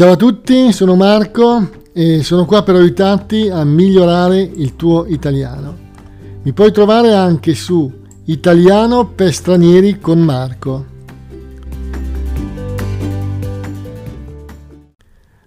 Ciao 0.00 0.12
a 0.12 0.16
tutti, 0.16 0.72
sono 0.72 0.96
Marco 0.96 1.68
e 1.92 2.22
sono 2.22 2.46
qua 2.46 2.62
per 2.62 2.74
aiutarti 2.74 3.50
a 3.50 3.62
migliorare 3.64 4.40
il 4.40 4.74
tuo 4.74 5.04
italiano. 5.04 5.76
Mi 6.40 6.54
puoi 6.54 6.72
trovare 6.72 7.12
anche 7.12 7.52
su 7.54 8.00
Italiano 8.24 9.08
per 9.08 9.30
stranieri 9.30 9.98
con 10.00 10.20
Marco. 10.20 10.86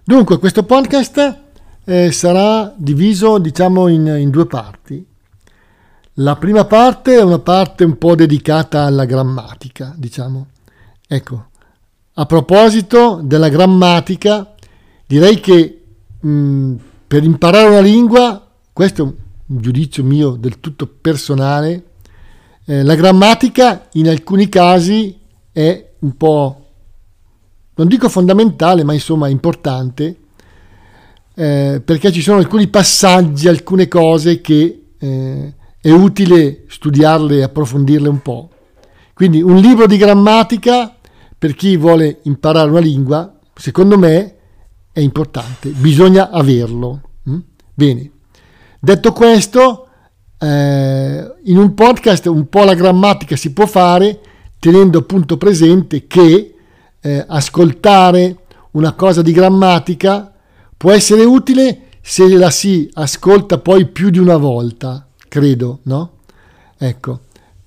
Dunque, 0.04 0.38
questo 0.38 0.62
podcast 0.62 1.38
eh, 1.82 2.12
sarà 2.12 2.72
diviso, 2.76 3.38
diciamo, 3.38 3.88
in, 3.88 4.06
in 4.06 4.30
due 4.30 4.46
parti. 4.46 5.04
La 6.18 6.36
prima 6.36 6.64
parte 6.64 7.16
è 7.16 7.22
una 7.22 7.40
parte 7.40 7.82
un 7.82 7.98
po' 7.98 8.14
dedicata 8.14 8.84
alla 8.84 9.04
grammatica, 9.04 9.92
diciamo. 9.96 10.46
Ecco, 11.08 11.46
a 12.16 12.26
proposito 12.26 13.20
della 13.22 13.48
grammatica, 13.48 14.54
direi 15.06 15.40
che 15.40 15.82
mh, 16.20 16.74
per 17.06 17.24
imparare 17.24 17.68
una 17.68 17.80
lingua, 17.80 18.46
questo 18.72 19.02
è 19.02 19.04
un 19.04 19.14
giudizio 19.46 20.04
mio 20.04 20.30
del 20.30 20.60
tutto 20.60 20.86
personale, 20.86 21.84
eh, 22.66 22.82
la 22.82 22.94
grammatica 22.94 23.88
in 23.92 24.08
alcuni 24.08 24.48
casi 24.48 25.18
è 25.52 25.90
un 25.98 26.16
po', 26.16 26.66
non 27.74 27.88
dico 27.88 28.08
fondamentale, 28.08 28.84
ma 28.84 28.92
insomma 28.92 29.28
importante, 29.28 30.16
eh, 31.34 31.82
perché 31.84 32.12
ci 32.12 32.22
sono 32.22 32.38
alcuni 32.38 32.68
passaggi, 32.68 33.48
alcune 33.48 33.88
cose 33.88 34.40
che 34.40 34.84
eh, 34.96 35.54
è 35.80 35.90
utile 35.90 36.64
studiarle 36.68 37.38
e 37.38 37.42
approfondirle 37.42 38.08
un 38.08 38.22
po'. 38.22 38.50
Quindi 39.12 39.42
un 39.42 39.56
libro 39.56 39.86
di 39.86 39.96
grammatica 39.96 40.93
per 41.44 41.54
chi 41.54 41.76
vuole 41.76 42.20
imparare 42.22 42.70
una 42.70 42.80
lingua, 42.80 43.38
secondo 43.54 43.98
me 43.98 44.34
è 44.90 45.00
importante, 45.00 45.68
bisogna 45.68 46.30
averlo. 46.30 47.02
Mm? 47.28 47.38
Bene, 47.74 48.10
detto 48.80 49.12
questo, 49.12 49.88
eh, 50.38 51.34
in 51.42 51.58
un 51.58 51.74
podcast 51.74 52.24
un 52.28 52.48
po' 52.48 52.64
la 52.64 52.72
grammatica 52.72 53.36
si 53.36 53.52
può 53.52 53.66
fare 53.66 54.20
tenendo 54.58 55.00
appunto 55.00 55.36
presente 55.36 56.06
che 56.06 56.54
eh, 56.98 57.24
ascoltare 57.28 58.38
una 58.70 58.94
cosa 58.94 59.20
di 59.20 59.32
grammatica 59.32 60.32
può 60.74 60.92
essere 60.92 61.24
utile 61.24 61.88
se 62.00 62.26
la 62.38 62.48
si 62.48 62.88
ascolta 62.94 63.58
poi 63.58 63.84
più 63.84 64.08
di 64.08 64.18
una 64.18 64.38
volta, 64.38 65.06
credo, 65.28 65.80
no? 65.82 66.20
Ecco, 66.78 67.20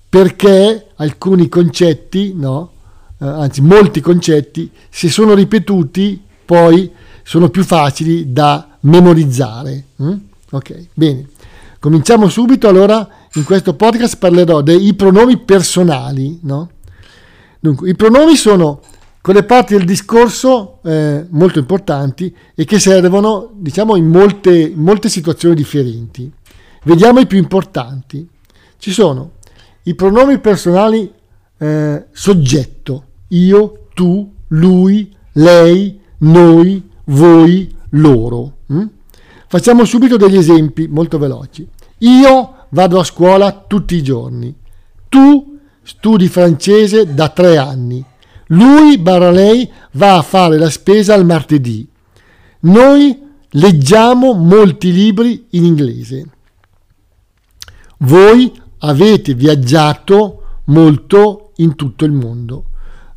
perché 0.08 0.88
alcuni 0.96 1.48
concetti, 1.48 2.32
no? 2.34 2.72
Eh, 3.20 3.26
anzi 3.26 3.60
molti 3.62 4.00
concetti, 4.00 4.70
se 4.88 5.08
sono 5.08 5.34
ripetuti 5.34 6.22
poi 6.44 6.90
sono 7.22 7.50
più 7.50 7.64
facili 7.64 8.32
da 8.32 8.78
memorizzare. 8.80 9.84
Mm? 10.02 10.12
Ok, 10.50 10.86
bene. 10.94 11.28
Cominciamo 11.78 12.28
subito, 12.28 12.68
allora 12.68 13.06
in 13.34 13.44
questo 13.44 13.74
podcast 13.74 14.16
parlerò 14.16 14.62
dei 14.62 14.94
pronomi 14.94 15.38
personali. 15.38 16.38
No? 16.42 16.70
Dunque, 17.60 17.90
i 17.90 17.94
pronomi 17.94 18.34
sono 18.34 18.80
quelle 19.20 19.42
parti 19.42 19.74
del 19.74 19.84
discorso 19.84 20.78
eh, 20.84 21.26
molto 21.28 21.58
importanti 21.58 22.34
e 22.54 22.64
che 22.64 22.78
servono, 22.78 23.50
diciamo, 23.54 23.96
in 23.96 24.06
molte, 24.06 24.72
molte 24.74 25.08
situazioni 25.08 25.54
differenti. 25.54 26.32
Vediamo 26.84 27.20
i 27.20 27.26
più 27.26 27.36
importanti. 27.36 28.26
Ci 28.78 28.90
sono 28.90 29.32
i 29.82 29.94
pronomi 29.94 30.38
personali 30.38 31.12
eh, 31.58 32.06
soggetto, 32.10 33.04
io, 33.28 33.88
tu, 33.94 34.32
lui, 34.48 35.14
lei, 35.32 36.00
noi, 36.18 36.82
voi, 37.04 37.74
loro. 37.90 38.58
Hm? 38.66 38.86
Facciamo 39.46 39.84
subito 39.84 40.16
degli 40.16 40.36
esempi 40.36 40.88
molto 40.88 41.18
veloci. 41.18 41.66
Io 41.98 42.54
vado 42.70 43.00
a 43.00 43.04
scuola 43.04 43.64
tutti 43.66 43.96
i 43.96 44.02
giorni. 44.02 44.54
Tu 45.08 45.58
studi 45.82 46.28
francese 46.28 47.14
da 47.14 47.28
tre 47.28 47.56
anni. 47.56 48.04
Lui, 48.48 48.98
barra 48.98 49.30
lei, 49.30 49.70
va 49.92 50.18
a 50.18 50.22
fare 50.22 50.58
la 50.58 50.70
spesa 50.70 51.14
al 51.14 51.24
martedì. 51.24 51.86
Noi 52.60 53.26
leggiamo 53.50 54.32
molti 54.32 54.92
libri 54.92 55.46
in 55.50 55.64
inglese. 55.64 56.26
Voi 57.98 58.52
avete 58.78 59.34
viaggiato 59.34 60.42
molto 60.66 61.52
in 61.56 61.74
tutto 61.74 62.04
il 62.04 62.12
mondo. 62.12 62.64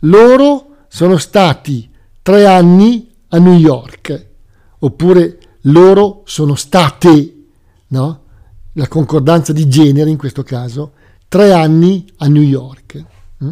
Loro 0.02 0.86
sono 0.88 1.18
stati 1.18 1.90
tre 2.22 2.46
anni 2.46 3.10
a 3.30 3.38
New 3.38 3.58
York, 3.58 4.28
oppure 4.80 5.40
loro 5.62 6.24
sono 6.26 6.56
state, 6.56 7.36
no? 7.88 8.20
la 8.74 8.88
concordanza 8.88 9.54
di 9.54 9.68
genere 9.68 10.10
in 10.10 10.18
questo 10.18 10.44
caso, 10.44 10.94
tre 11.28 11.52
anni 11.52 12.06
a 12.18 12.28
New 12.28 12.42
York. 12.42 13.04
Mm? 13.44 13.52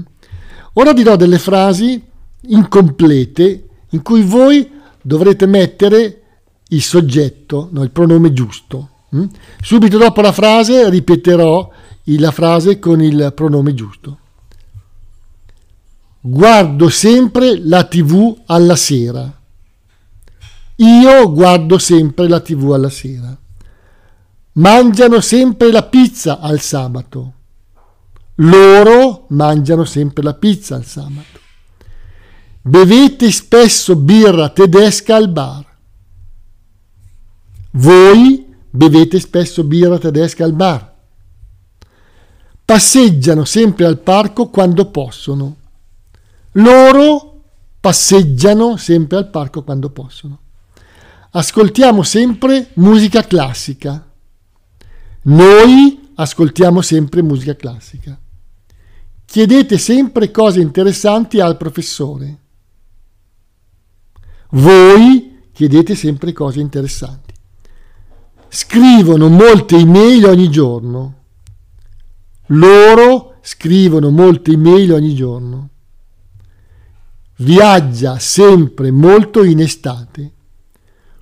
Ora 0.74 0.94
dirò 0.94 1.16
delle 1.16 1.40
frasi 1.40 2.02
incomplete 2.42 3.68
in 3.90 4.02
cui 4.02 4.22
voi 4.22 4.70
dovrete 5.02 5.46
mettere 5.46 6.22
il 6.70 6.82
soggetto, 6.82 7.70
no, 7.72 7.84
il 7.84 7.92
pronome 7.92 8.34
giusto. 8.34 8.90
Mm? 9.16 9.26
Subito 9.62 9.98
dopo 9.98 10.22
la 10.22 10.32
frase 10.32 10.90
ripeterò 10.90 11.72
la 12.04 12.32
frase 12.32 12.80
con 12.80 13.02
il 13.02 13.32
pronome 13.36 13.74
giusto. 13.74 14.18
Guardo 16.22 16.90
sempre 16.90 17.58
la 17.66 17.86
tv 17.86 18.42
alla 18.46 18.76
sera. 18.76 19.40
Io 20.76 21.32
guardo 21.32 21.78
sempre 21.78 22.28
la 22.28 22.42
tv 22.42 22.72
alla 22.72 22.90
sera. 22.90 23.38
Mangiano 24.54 25.22
sempre 25.22 25.72
la 25.72 25.84
pizza 25.84 26.40
al 26.40 26.60
sabato. 26.60 27.34
Loro 28.36 29.26
mangiano 29.30 29.86
sempre 29.86 30.24
la 30.24 30.34
pizza 30.34 30.76
al 30.76 30.86
sabato. 30.86 31.40
Bevete 32.62 33.32
spesso 33.32 33.96
birra 33.96 34.50
tedesca 34.50 35.16
al 35.16 35.30
bar. 35.30 35.66
Voi 37.72 38.46
bevete 38.70 39.20
spesso 39.22 39.64
birra 39.64 39.98
tedesca 39.98 40.44
al 40.44 40.54
bar. 40.54 40.96
Passeggiano 42.66 43.46
sempre 43.46 43.86
al 43.86 44.00
parco 44.00 44.50
quando 44.50 44.86
possono. 44.92 45.56
Loro 46.54 47.44
passeggiano 47.80 48.78
sempre 48.78 49.18
al 49.18 49.30
parco 49.30 49.64
quando 49.64 49.90
possono 49.90 50.48
ascoltiamo 51.32 52.02
sempre 52.04 52.70
musica 52.76 53.24
classica. 53.24 54.06
Noi 55.24 56.12
ascoltiamo 56.16 56.82
sempre 56.82 57.22
musica 57.22 57.56
classica. 57.56 58.20
Chiedete 59.26 59.78
sempre 59.78 60.32
cose 60.32 60.60
interessanti 60.60 61.40
al 61.40 61.58
professore. 61.58 62.38
Voi 64.52 65.50
chiedete 65.52 65.94
sempre 65.94 66.34
cose 66.34 66.60
interessanti. 66.60 67.34
Scrivono 68.48 69.30
molte 69.30 69.76
email 69.76 70.26
ogni 70.26 70.50
giorno. 70.50 71.18
Loro 72.48 73.38
scrivono 73.42 74.10
molte 74.10 74.52
email 74.52 74.94
ogni 74.94 75.14
giorno. 75.14 75.69
Viaggia 77.42 78.20
sempre 78.20 78.92
molto 78.92 79.44
in 79.44 79.62
estate. 79.62 80.34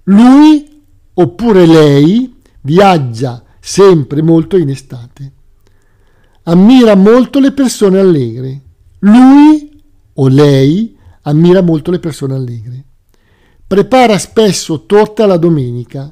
Lui 0.06 0.82
oppure 1.14 1.68
lei 1.68 2.36
viaggia 2.62 3.44
sempre 3.60 4.24
molto 4.24 4.58
in 4.58 4.70
estate. 4.70 5.34
Ammira 6.44 6.96
molto 6.96 7.40
le 7.40 7.52
persone 7.52 8.00
allegre. 8.00 8.62
Lui 9.00 9.80
o 10.14 10.28
lei 10.28 10.98
ammira 11.22 11.62
molto 11.62 11.92
le 11.92 12.00
persone 12.00 12.34
allegre. 12.34 12.86
Prepara 13.68 14.18
spesso 14.18 14.88
torta 14.88 15.28
la 15.28 15.38
domenica. 15.38 16.12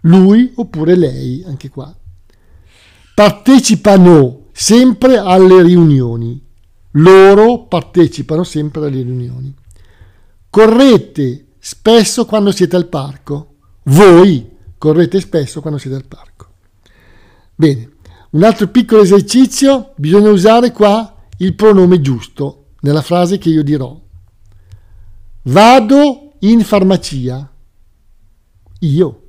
Lui 0.00 0.50
oppure 0.56 0.96
lei, 0.96 1.44
anche 1.46 1.68
qua. 1.68 1.94
Partecipano 3.14 4.46
sempre 4.50 5.18
alle 5.18 5.62
riunioni. 5.62 6.45
Loro 6.96 7.64
partecipano 7.64 8.44
sempre 8.44 8.86
alle 8.86 9.02
riunioni. 9.02 9.54
Correte 10.48 11.46
spesso 11.58 12.24
quando 12.24 12.52
siete 12.52 12.76
al 12.76 12.86
parco. 12.86 13.54
Voi 13.84 14.54
correte 14.78 15.20
spesso 15.20 15.60
quando 15.60 15.78
siete 15.78 15.96
al 15.96 16.06
parco. 16.06 16.46
Bene, 17.54 17.90
un 18.30 18.42
altro 18.42 18.68
piccolo 18.68 19.02
esercizio, 19.02 19.92
bisogna 19.96 20.30
usare 20.30 20.72
qua 20.72 21.14
il 21.38 21.54
pronome 21.54 22.00
giusto 22.00 22.68
nella 22.80 23.02
frase 23.02 23.38
che 23.38 23.50
io 23.50 23.62
dirò. 23.62 23.98
Vado 25.42 26.32
in 26.40 26.62
farmacia. 26.62 27.50
Io. 28.80 29.22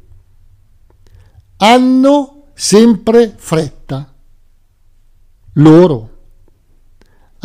Hanno 1.57 2.43
sempre 2.53 3.33
fretta. 3.35 4.13
Loro. 5.53 6.15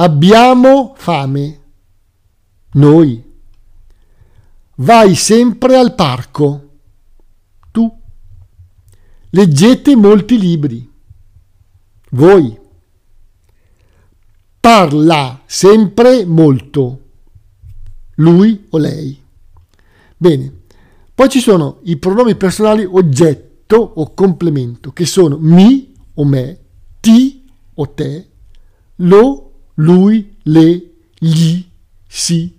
Abbiamo 0.03 0.95
fame. 0.97 1.61
Noi 2.73 3.23
vai 4.75 5.15
sempre 5.15 5.77
al 5.77 5.95
parco. 5.95 6.71
Tu. 7.71 8.01
Leggete 9.31 9.95
molti 9.95 10.41
libri. 10.41 10.91
Voi. 12.11 12.59
Parla 14.59 15.41
sempre 15.47 16.25
molto. 16.25 17.01
Lui 18.17 18.67
o 18.71 18.79
lei. 18.79 19.23
Bene. 20.17 20.63
Poi 21.15 21.29
ci 21.29 21.39
sono 21.39 21.79
i 21.85 21.97
pronomi 21.97 22.35
personali 22.35 22.85
oggetto 22.85 23.77
o 23.77 24.15
complemento, 24.15 24.91
che 24.91 25.07
sono 25.07 25.39
mi 25.39 25.95
o 26.15 26.25
me, 26.25 26.59
ti 26.99 27.49
o 27.75 27.89
te, 27.91 28.31
lo, 28.97 29.52
lui, 29.83 30.37
le, 30.43 30.93
gli, 31.19 31.65
si, 32.07 32.57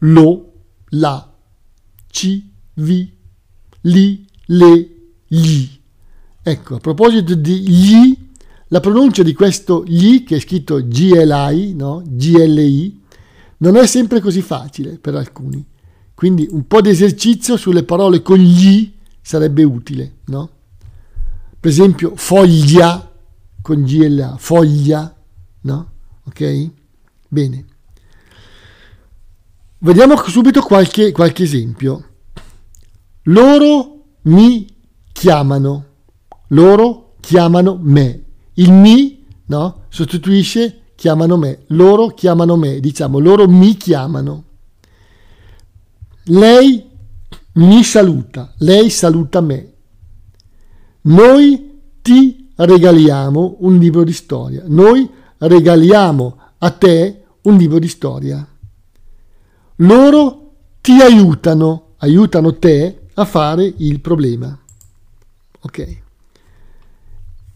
lo, 0.00 0.52
la, 0.90 1.34
ci, 2.10 2.50
vi, 2.74 3.12
li, 3.82 4.26
le, 4.46 4.90
gli. 5.26 5.68
Ecco, 6.42 6.76
a 6.76 6.78
proposito 6.78 7.34
di 7.34 7.68
gli, 7.68 8.16
la 8.68 8.80
pronuncia 8.80 9.22
di 9.22 9.34
questo 9.34 9.84
gli, 9.86 10.24
che 10.24 10.36
è 10.36 10.40
scritto 10.40 10.82
GLI, 10.82 11.74
no? 11.74 12.02
GLI, 12.06 13.02
non 13.58 13.76
è 13.76 13.86
sempre 13.86 14.20
così 14.20 14.40
facile 14.40 14.98
per 14.98 15.14
alcuni. 15.14 15.64
Quindi 16.14 16.48
un 16.50 16.66
po' 16.66 16.80
di 16.80 16.88
esercizio 16.88 17.56
sulle 17.56 17.84
parole 17.84 18.22
con 18.22 18.38
gli 18.38 18.92
sarebbe 19.20 19.62
utile, 19.62 20.16
no? 20.26 20.50
Per 21.60 21.70
esempio, 21.70 22.12
foglia 22.16 23.12
con 23.60 23.82
GLA, 23.82 24.36
foglia, 24.38 25.14
no? 25.62 25.90
Ok? 26.28 26.70
Bene. 27.28 27.64
Vediamo 29.78 30.16
subito 30.26 30.60
qualche, 30.60 31.10
qualche 31.10 31.44
esempio. 31.44 32.04
Loro 33.24 34.04
mi 34.22 34.66
chiamano, 35.12 35.84
loro 36.48 37.14
chiamano 37.20 37.78
me. 37.80 38.24
Il 38.54 38.72
mi, 38.72 39.24
no? 39.46 39.84
Sostituisce 39.88 40.82
chiamano 40.94 41.36
me, 41.36 41.60
loro 41.68 42.08
chiamano 42.08 42.56
me, 42.56 42.80
diciamo 42.80 43.18
loro 43.18 43.48
mi 43.48 43.76
chiamano. 43.76 44.44
Lei 46.24 46.84
mi 47.54 47.82
saluta, 47.84 48.52
lei 48.58 48.90
saluta 48.90 49.40
me. 49.40 49.72
Noi 51.02 51.80
ti 52.02 52.50
regaliamo 52.56 53.56
un 53.60 53.78
libro 53.78 54.04
di 54.04 54.12
storia. 54.12 54.64
Noi 54.66 55.08
regaliamo 55.38 56.36
a 56.58 56.70
te 56.70 57.24
un 57.42 57.56
libro 57.56 57.78
di 57.78 57.88
storia. 57.88 58.46
Loro 59.76 60.52
ti 60.80 61.00
aiutano, 61.00 61.94
aiutano 61.98 62.56
te 62.56 63.06
a 63.14 63.24
fare 63.24 63.72
il 63.76 64.00
problema. 64.00 64.58
Ok. 65.60 65.96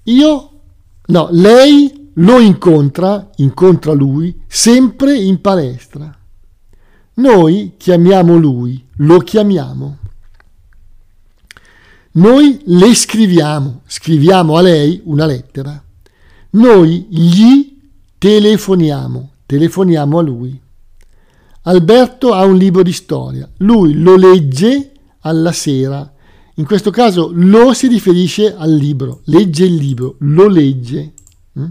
Io, 0.05 0.51
no, 1.07 1.29
lei 1.31 2.11
lo 2.15 2.39
incontra, 2.39 3.31
incontra 3.37 3.93
lui, 3.93 4.43
sempre 4.47 5.17
in 5.17 5.41
palestra. 5.41 6.17
Noi 7.15 7.75
chiamiamo 7.77 8.37
lui, 8.37 8.85
lo 8.97 9.19
chiamiamo. 9.19 9.99
Noi 12.13 12.61
le 12.65 12.95
scriviamo, 12.95 13.83
scriviamo 13.87 14.57
a 14.57 14.61
lei 14.61 15.01
una 15.05 15.25
lettera. 15.25 15.83
Noi 16.51 17.07
gli 17.09 17.72
telefoniamo, 18.23 19.31
telefoniamo 19.47 20.19
a 20.21 20.23
lui. 20.23 20.61
Alberto 21.63 22.33
ha 22.33 22.45
un 22.45 22.57
libro 22.57 22.85
di 22.85 22.93
storia, 22.93 23.51
lui 23.57 23.95
lo 23.95 24.15
legge 24.15 24.93
alla 25.23 25.51
sera. 25.51 26.09
In 26.55 26.65
questo 26.65 26.93
caso 26.93 27.33
lo 27.35 27.73
si 27.73 27.89
riferisce 27.89 28.55
al 28.55 28.73
libro, 28.73 29.23
legge 29.25 29.65
il 29.65 29.75
libro, 29.75 30.15
lo 30.21 30.47
legge. 30.47 31.15
Mm? 31.59 31.65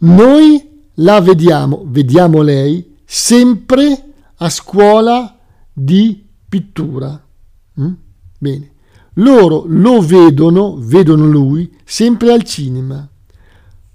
Noi 0.00 0.62
la 0.96 1.22
vediamo, 1.22 1.84
vediamo 1.86 2.42
lei, 2.42 2.96
sempre 3.06 4.12
a 4.36 4.50
scuola 4.50 5.38
di 5.72 6.22
pittura. 6.46 7.26
Mm? 7.80 7.92
Bene. 8.38 8.72
Loro 9.14 9.64
lo 9.68 10.02
vedono, 10.02 10.76
vedono 10.78 11.24
lui, 11.24 11.74
sempre 11.82 12.30
al 12.30 12.42
cinema. 12.42 13.08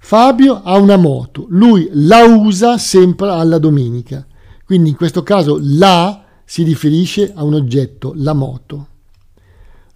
Fabio 0.02 0.62
ha 0.62 0.76
una 0.76 0.96
moto, 0.96 1.46
lui 1.50 1.88
la 1.92 2.24
usa 2.24 2.78
sempre 2.78 3.30
alla 3.30 3.58
domenica. 3.58 4.26
Quindi 4.64 4.88
in 4.88 4.96
questo 4.96 5.22
caso 5.22 5.58
la 5.60 6.24
si 6.44 6.64
riferisce 6.64 7.32
a 7.32 7.44
un 7.44 7.54
oggetto, 7.54 8.12
la 8.16 8.32
moto. 8.32 8.88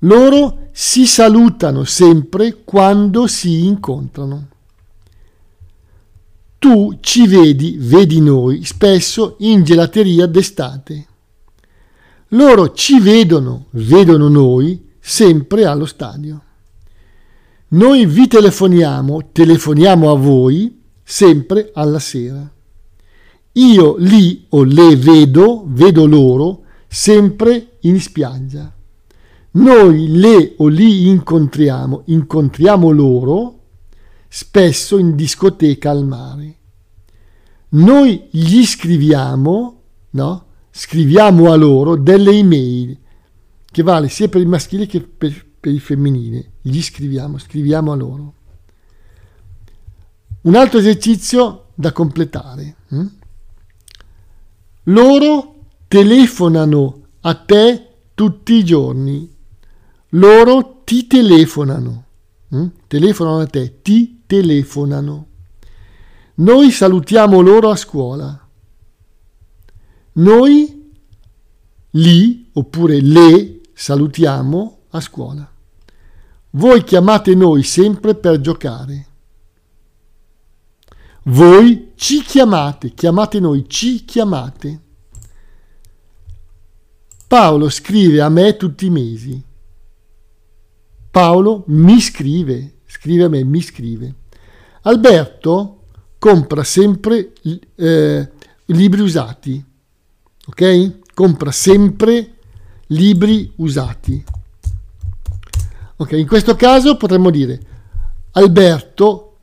Loro 0.00 0.68
si 0.72 1.06
salutano 1.06 1.84
sempre 1.84 2.62
quando 2.64 3.26
si 3.26 3.64
incontrano. 3.64 4.48
Tu 6.58 6.98
ci 7.00 7.26
vedi, 7.26 7.76
vedi 7.78 8.20
noi, 8.20 8.62
spesso 8.64 9.36
in 9.40 9.64
gelateria 9.64 10.26
d'estate. 10.26 11.06
Loro 12.28 12.72
ci 12.72 13.00
vedono, 13.00 13.66
vedono 13.70 14.28
noi, 14.28 14.92
sempre 15.00 15.64
allo 15.64 15.86
stadio. 15.86 16.42
Noi 17.74 18.06
vi 18.06 18.28
telefoniamo, 18.28 19.30
telefoniamo 19.32 20.08
a 20.08 20.14
voi, 20.14 20.80
sempre 21.02 21.72
alla 21.74 21.98
sera. 21.98 22.48
Io 23.50 23.96
li 23.98 24.46
o 24.50 24.62
le 24.62 24.94
vedo, 24.94 25.64
vedo 25.66 26.06
loro, 26.06 26.62
sempre 26.86 27.78
in 27.80 28.00
spiaggia. 28.00 28.72
Noi 29.52 30.06
le 30.08 30.54
o 30.58 30.68
li 30.68 31.08
incontriamo, 31.08 32.02
incontriamo 32.06 32.90
loro, 32.90 33.62
spesso 34.28 34.96
in 34.96 35.16
discoteca 35.16 35.90
al 35.90 36.04
mare. 36.04 36.54
Noi 37.70 38.28
gli 38.30 38.64
scriviamo, 38.64 39.80
no? 40.10 40.46
Scriviamo 40.70 41.50
a 41.50 41.56
loro 41.56 41.96
delle 41.96 42.30
email, 42.30 42.96
che 43.68 43.82
vale 43.82 44.08
sia 44.08 44.28
per 44.28 44.40
il 44.40 44.46
maschile 44.46 44.86
che 44.86 45.00
per, 45.00 45.53
per 45.64 45.72
il 45.72 45.80
femminile. 45.80 46.50
Gli 46.60 46.82
scriviamo, 46.82 47.38
scriviamo 47.38 47.90
a 47.90 47.94
loro. 47.94 48.34
Un 50.42 50.56
altro 50.56 50.78
esercizio 50.78 51.68
da 51.74 51.90
completare. 51.90 52.76
Hm? 52.88 53.06
Loro 54.82 55.54
telefonano 55.88 57.06
a 57.22 57.34
te 57.34 57.92
tutti 58.12 58.52
i 58.52 58.64
giorni. 58.64 59.34
Loro 60.10 60.82
ti 60.84 61.06
telefonano. 61.06 62.04
Hm? 62.48 62.66
Telefonano 62.86 63.38
a 63.38 63.46
te, 63.46 63.80
ti 63.80 64.24
telefonano. 64.26 65.26
Noi 66.34 66.70
salutiamo 66.72 67.40
loro 67.40 67.70
a 67.70 67.76
scuola. 67.76 68.48
Noi 70.12 70.92
li 71.92 72.50
oppure 72.52 73.00
le 73.00 73.62
salutiamo 73.72 74.80
a 74.90 75.00
scuola. 75.00 75.52
Voi 76.54 76.82
chiamate 76.82 77.34
noi 77.34 77.62
sempre 77.62 78.14
per 78.14 78.40
giocare. 78.40 79.06
Voi 81.24 81.92
ci 81.94 82.22
chiamate, 82.22 82.90
chiamate 82.90 83.40
noi, 83.40 83.68
ci 83.68 84.04
chiamate. 84.04 84.80
Paolo 87.26 87.68
scrive 87.68 88.20
a 88.20 88.28
me 88.28 88.56
tutti 88.56 88.86
i 88.86 88.90
mesi. 88.90 89.42
Paolo 91.10 91.64
mi 91.68 92.00
scrive 92.00 92.74
scrive 92.94 93.24
a 93.24 93.28
me, 93.28 93.44
mi 93.44 93.60
scrive. 93.60 94.14
Alberto 94.82 95.86
compra 96.18 96.62
sempre 96.62 97.32
eh, 97.74 98.30
libri 98.66 99.00
usati, 99.00 99.62
ok? 100.46 101.12
Compra 101.12 101.50
sempre 101.50 102.34
libri 102.86 103.52
usati. 103.56 104.24
Ok, 105.96 106.12
in 106.12 106.26
questo 106.26 106.56
caso 106.56 106.96
potremmo 106.96 107.30
dire 107.30 107.60
Alberto 108.32 109.36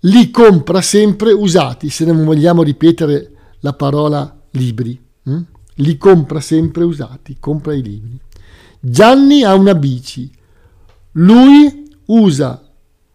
li 0.00 0.30
compra 0.30 0.80
sempre 0.80 1.32
usati, 1.32 1.90
se 1.90 2.04
non 2.04 2.24
vogliamo 2.24 2.62
ripetere 2.62 3.32
la 3.60 3.72
parola 3.74 4.40
libri. 4.52 4.98
Hm? 5.24 5.40
Li 5.74 5.96
compra 5.96 6.40
sempre 6.40 6.84
usati, 6.84 7.36
compra 7.38 7.74
i 7.74 7.82
libri. 7.82 8.18
Gianni 8.78 9.42
ha 9.42 9.54
una 9.54 9.74
bici. 9.74 10.30
Lui 11.12 11.88
usa 12.06 12.62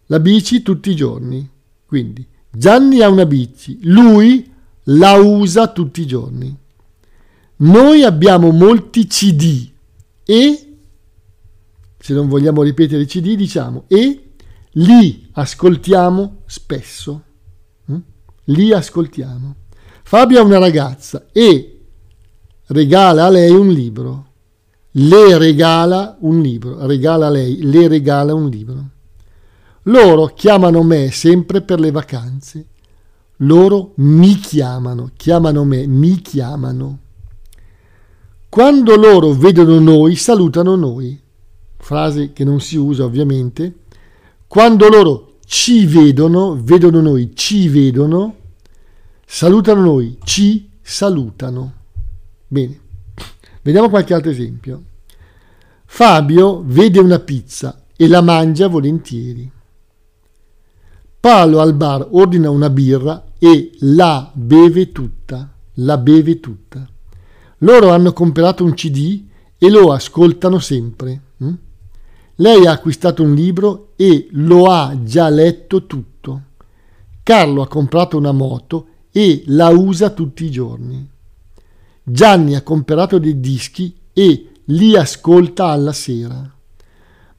la 0.07 0.19
bici 0.19 0.61
tutti 0.61 0.91
i 0.91 0.95
giorni. 0.95 1.49
Quindi 1.85 2.27
Gianni 2.51 3.01
ha 3.01 3.09
una 3.09 3.25
bici, 3.25 3.79
lui 3.83 4.49
la 4.83 5.13
usa 5.15 5.67
tutti 5.67 6.01
i 6.01 6.07
giorni. 6.07 6.55
Noi 7.57 8.03
abbiamo 8.03 8.51
molti 8.51 9.07
CD 9.07 9.69
e, 10.25 10.64
se 12.05 12.13
non 12.13 12.27
vogliamo 12.27 12.62
ripetere 12.62 13.01
i 13.01 13.07
CD, 13.07 13.33
diciamo 13.33 13.85
e 13.88 14.33
li 14.74 15.27
ascoltiamo 15.31 16.41
spesso. 16.45 17.24
Mm? 17.91 17.97
Li 18.43 18.71
ascoltiamo. 18.71 19.55
Fabio 20.03 20.39
ha 20.39 20.43
una 20.43 20.59
ragazza 20.59 21.25
e 21.31 21.79
regala 22.67 23.25
a 23.25 23.29
lei 23.29 23.50
un 23.50 23.69
libro. 23.69 24.27
Le 24.91 25.35
regala 25.39 26.15
un 26.19 26.41
libro. 26.41 26.85
Regala 26.85 27.25
a 27.25 27.29
lei, 27.31 27.63
le 27.63 27.88
regala 27.88 28.35
un 28.35 28.50
libro. 28.50 28.89
Loro 29.85 30.27
chiamano 30.27 30.83
me 30.83 31.09
sempre 31.09 31.63
per 31.63 31.79
le 31.79 31.89
vacanze. 31.89 32.67
Loro 33.38 33.93
mi 33.95 34.35
chiamano, 34.35 35.09
chiamano 35.17 35.63
me, 35.63 35.88
mi 35.88 36.21
chiamano. 36.21 37.00
Quando 38.47 38.95
loro 38.95 39.31
vedono 39.31 39.79
noi, 39.79 40.15
salutano 40.15 40.75
noi. 40.75 41.24
Frase 41.85 42.33
che 42.33 42.43
non 42.43 42.61
si 42.61 42.77
usa 42.77 43.03
ovviamente. 43.03 43.81
Quando 44.47 44.87
loro 44.87 45.35
ci 45.45 45.85
vedono, 45.85 46.59
vedono 46.59 46.99
noi, 46.99 47.35
ci 47.35 47.69
vedono, 47.69 48.37
salutano 49.23 49.81
noi, 49.81 50.17
ci 50.23 50.67
salutano. 50.81 51.73
Bene, 52.47 52.79
vediamo 53.61 53.91
qualche 53.91 54.15
altro 54.15 54.31
esempio. 54.31 54.83
Fabio 55.85 56.63
vede 56.65 56.99
una 56.99 57.19
pizza 57.19 57.83
e 57.95 58.07
la 58.07 58.21
mangia 58.21 58.67
volentieri. 58.67 59.47
Paolo 61.19 61.59
al 61.59 61.75
bar 61.75 62.07
ordina 62.09 62.49
una 62.49 62.71
birra 62.71 63.25
e 63.37 63.73
la 63.81 64.31
beve 64.33 64.91
tutta, 64.91 65.53
la 65.73 65.99
beve 65.99 66.39
tutta. 66.39 66.89
Loro 67.59 67.91
hanno 67.91 68.11
comprato 68.11 68.63
un 68.63 68.73
CD 68.73 69.23
e 69.59 69.69
lo 69.69 69.91
ascoltano 69.91 70.57
sempre. 70.57 71.21
Hm? 71.37 71.53
Lei 72.35 72.65
ha 72.65 72.71
acquistato 72.71 73.23
un 73.23 73.33
libro 73.33 73.93
e 73.95 74.27
lo 74.31 74.69
ha 74.69 74.95
già 75.03 75.29
letto 75.29 75.85
tutto. 75.85 76.41
Carlo 77.23 77.61
ha 77.61 77.67
comprato 77.67 78.17
una 78.17 78.33
moto 78.33 78.87
e 79.11 79.43
la 79.47 79.69
usa 79.69 80.09
tutti 80.09 80.43
i 80.45 80.51
giorni. 80.51 81.09
Gianni 82.03 82.55
ha 82.55 82.61
comprato 82.61 83.17
dei 83.17 83.39
dischi 83.39 83.95
e 84.11 84.51
li 84.65 84.97
ascolta 84.97 85.67
alla 85.67 85.93
sera. 85.93 86.53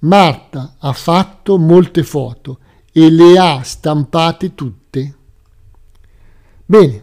Marta 0.01 0.77
ha 0.79 0.93
fatto 0.93 1.59
molte 1.59 2.03
foto 2.03 2.59
e 2.91 3.11
le 3.11 3.39
ha 3.39 3.63
stampate 3.63 4.55
tutte. 4.55 5.15
Bene, 6.65 7.03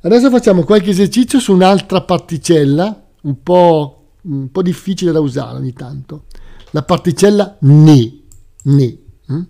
adesso 0.00 0.28
facciamo 0.28 0.64
qualche 0.64 0.90
esercizio 0.90 1.38
su 1.38 1.52
un'altra 1.52 2.02
particella, 2.02 3.06
un 3.22 3.42
po', 3.42 4.06
un 4.22 4.50
po 4.50 4.62
difficile 4.62 5.12
da 5.12 5.20
usare 5.20 5.58
ogni 5.58 5.72
tanto. 5.72 6.24
La 6.72 6.82
particella 6.82 7.56
ne, 7.60 8.18
ne. 8.64 8.98
Hm? 9.26 9.42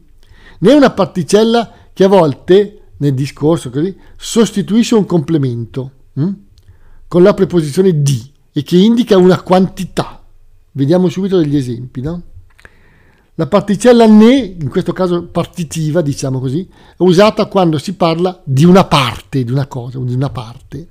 Ne 0.58 0.70
è 0.70 0.74
una 0.74 0.90
particella 0.90 1.72
che 1.92 2.04
a 2.04 2.08
volte 2.08 2.82
nel 3.02 3.14
discorso 3.14 3.68
così, 3.70 3.94
sostituisce 4.16 4.94
un 4.94 5.04
complemento 5.04 5.90
hm? 6.12 6.30
con 7.08 7.22
la 7.22 7.34
preposizione 7.34 8.00
di 8.00 8.30
e 8.52 8.62
che 8.62 8.76
indica 8.76 9.16
una 9.16 9.42
quantità. 9.42 10.24
Vediamo 10.72 11.08
subito 11.08 11.38
degli 11.38 11.56
esempi. 11.56 12.00
No? 12.00 12.22
La 13.34 13.46
particella 13.46 14.06
ne, 14.06 14.36
in 14.36 14.68
questo 14.68 14.92
caso 14.92 15.24
partitiva, 15.26 16.00
diciamo 16.00 16.38
così, 16.38 16.66
è 16.68 17.02
usata 17.02 17.46
quando 17.46 17.78
si 17.78 17.94
parla 17.94 18.40
di 18.44 18.64
una 18.64 18.84
parte, 18.84 19.42
di 19.42 19.50
una 19.50 19.66
cosa, 19.66 19.98
di 19.98 20.14
una 20.14 20.30
parte. 20.30 20.88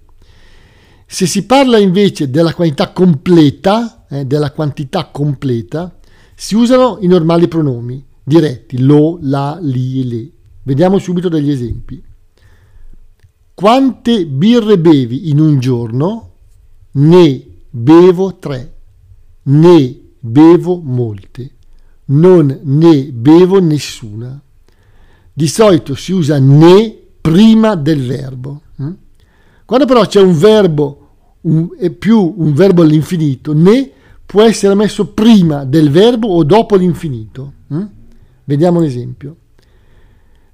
Se 1.06 1.26
si 1.26 1.46
parla 1.46 1.78
invece 1.78 2.30
della 2.30 2.54
quantità 2.54 2.92
completa, 2.92 4.06
eh, 4.10 4.26
della 4.26 4.52
quantità 4.52 5.06
completa, 5.06 5.98
si 6.42 6.56
usano 6.56 6.98
i 7.02 7.06
normali 7.06 7.48
pronomi 7.48 8.04
diretti, 8.24 8.80
lo, 8.80 9.20
la, 9.22 9.60
li 9.62 10.10
le. 10.10 10.32
Vediamo 10.64 10.98
subito 10.98 11.30
degli 11.30 11.52
esempi. 11.52 12.04
Quante 13.54 14.26
birre 14.26 14.80
bevi 14.80 15.30
in 15.30 15.40
un 15.40 15.60
giorno? 15.60 16.32
Ne 16.94 17.46
bevo 17.70 18.38
tre. 18.38 18.74
Ne 19.44 20.00
bevo 20.18 20.82
molte. 20.84 21.52
Non 22.06 22.62
ne 22.64 23.04
bevo 23.12 23.62
nessuna. 23.62 24.42
Di 25.32 25.48
solito 25.48 25.94
si 25.94 26.12
usa 26.12 26.40
ne 26.40 26.98
prima 27.22 27.76
del 27.76 28.04
verbo. 28.04 28.62
Hm? 28.78 28.92
Quando 29.64 29.86
però 29.86 30.08
c'è 30.08 30.22
un 30.22 30.36
verbo 30.36 31.10
un, 31.42 31.70
più 32.00 32.34
un 32.36 32.52
verbo 32.54 32.82
all'infinito, 32.82 33.54
ne 33.54 33.92
può 34.32 34.44
essere 34.44 34.76
messo 34.76 35.08
prima 35.08 35.66
del 35.66 35.90
verbo 35.90 36.30
o 36.30 36.46
dopo 36.46 36.78
l'infinito. 36.78 37.54
Hm? 37.68 37.86
Vediamo 38.46 38.80
un 38.80 38.86
esempio. 38.86 39.36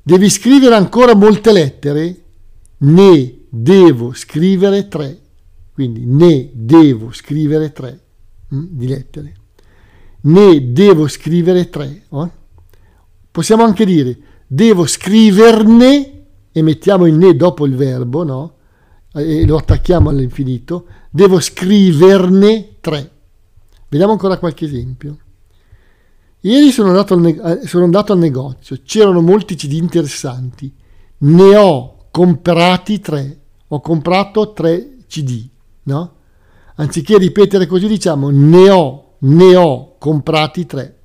Devi 0.01 0.31
scrivere 0.31 0.73
ancora 0.73 1.13
molte 1.13 1.51
lettere? 1.51 2.23
Ne 2.77 3.35
devo 3.47 4.13
scrivere 4.13 4.87
tre. 4.87 5.19
Quindi 5.73 6.07
ne 6.07 6.49
devo 6.53 7.11
scrivere 7.11 7.71
tre 7.71 7.99
hm, 8.47 8.65
di 8.71 8.87
lettere. 8.87 9.33
Ne 10.21 10.71
devo 10.71 11.07
scrivere 11.07 11.69
tre. 11.69 12.05
Oh? 12.09 12.31
Possiamo 13.29 13.63
anche 13.63 13.85
dire 13.85 14.17
devo 14.47 14.87
scriverne 14.87 16.25
e 16.51 16.61
mettiamo 16.63 17.05
il 17.05 17.13
ne 17.13 17.35
dopo 17.35 17.67
il 17.67 17.75
verbo, 17.75 18.23
no? 18.23 18.55
E 19.13 19.45
lo 19.45 19.57
attacchiamo 19.57 20.09
all'infinito. 20.09 20.87
Devo 21.11 21.39
scriverne 21.39 22.77
tre. 22.81 23.11
Vediamo 23.89 24.13
ancora 24.13 24.37
qualche 24.37 24.65
esempio. 24.65 25.17
Ieri 26.41 26.71
sono 26.71 26.89
andato 26.89 27.13
al, 27.13 27.21
neg- 27.21 27.61
eh, 27.63 27.67
sono 27.67 27.83
andato 27.83 28.13
al 28.13 28.19
negozio, 28.19 28.79
c'erano 28.83 29.21
molti 29.21 29.55
CD 29.55 29.73
interessanti, 29.73 30.71
ne 31.19 31.55
ho 31.55 32.07
comprati 32.11 32.99
tre, 32.99 33.39
ho 33.67 33.81
comprato 33.81 34.53
tre 34.53 34.97
CD, 35.07 35.47
no? 35.83 36.13
Anziché 36.75 37.17
ripetere 37.17 37.65
così 37.65 37.87
diciamo 37.87 38.29
ne 38.29 38.69
ho, 38.69 39.15
ne 39.19 39.55
ho 39.55 39.97
comprati 39.97 40.65
tre. 40.65 40.95